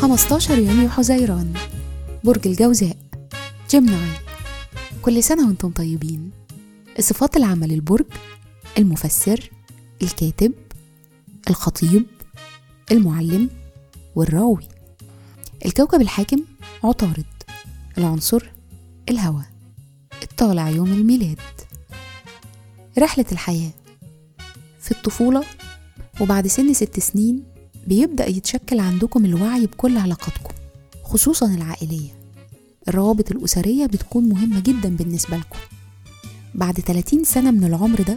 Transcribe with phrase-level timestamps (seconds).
[0.00, 1.54] 15 يونيو حزيران
[2.24, 2.96] برج الجوزاء.
[3.70, 4.10] جيمناي
[5.02, 6.30] كل سنة وأنتم طيبين.
[7.00, 8.06] صفات العمل البرج
[8.78, 9.50] المفسر
[10.02, 10.52] الكاتب
[11.50, 12.06] الخطيب
[12.92, 13.50] المعلم
[14.16, 14.68] والراوي.
[15.66, 16.44] الكوكب الحاكم
[16.84, 17.24] عطارد.
[17.98, 18.50] العنصر
[19.08, 19.46] الهواء.
[20.22, 21.40] الطالع يوم الميلاد.
[22.98, 23.70] رحلة الحياة
[24.80, 25.44] في الطفولة
[26.20, 27.55] وبعد سن ست سنين
[27.86, 30.54] بيبدأ يتشكل عندكم الوعي بكل علاقاتكم
[31.04, 32.10] خصوصا العائلية.
[32.88, 35.58] الروابط الأسرية بتكون مهمة جدا بالنسبة لكم.
[36.54, 38.16] بعد 30 سنة من العمر ده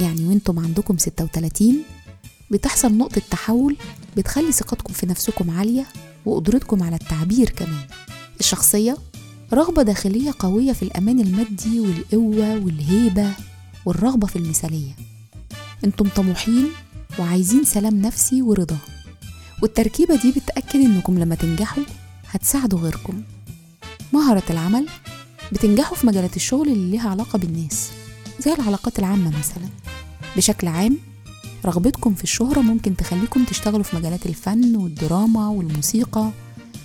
[0.00, 1.82] يعني وأنتم عندكم 36
[2.50, 3.76] بتحصل نقطة تحول
[4.16, 5.86] بتخلي ثقتكم في نفسكم عالية
[6.26, 7.86] وقدرتكم على التعبير كمان.
[8.40, 8.96] الشخصية
[9.52, 13.30] رغبة داخلية قوية في الأمان المادي والقوة والهيبة
[13.86, 14.92] والرغبة في المثالية.
[15.84, 16.68] أنتم طموحين
[17.18, 18.76] وعايزين سلام نفسي ورضا.
[19.62, 21.82] والتركيبة دي بتأكد إنكم لما تنجحوا
[22.30, 23.22] هتساعدوا غيركم.
[24.12, 24.86] مهرة العمل
[25.52, 27.90] بتنجحوا في مجالات الشغل اللي ليها علاقة بالناس
[28.40, 29.68] زي العلاقات العامة مثلا.
[30.36, 30.98] بشكل عام
[31.64, 36.30] رغبتكم في الشهرة ممكن تخليكم تشتغلوا في مجالات الفن والدراما والموسيقى.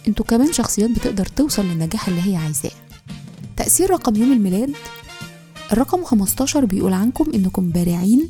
[0.07, 2.71] أنتوا كمان شخصيات بتقدر توصل للنجاح اللي هي عايزاه.
[3.57, 4.73] تأثير رقم يوم الميلاد
[5.71, 8.29] الرقم 15 بيقول عنكم إنكم بارعين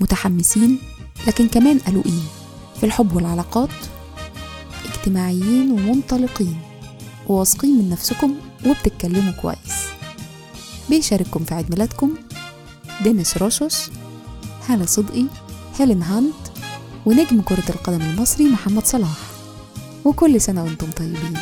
[0.00, 0.78] متحمسين
[1.26, 2.22] لكن كمان قلقين.
[2.80, 3.68] في الحب والعلاقات
[4.84, 6.60] اجتماعيين ومنطلقين
[7.28, 8.34] وواثقين من نفسكم
[8.66, 9.74] وبتتكلموا كويس.
[10.90, 12.14] بيشارككم في عيد ميلادكم
[13.02, 13.90] دينيس روسوس
[14.68, 15.24] هالة صدقي
[15.78, 16.34] هيلين هانت
[17.06, 19.18] ونجم كرة القدم المصري محمد صلاح.
[20.04, 21.38] وكل سنة وأنتم طيبين.